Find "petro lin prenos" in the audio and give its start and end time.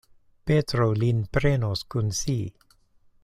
0.51-1.85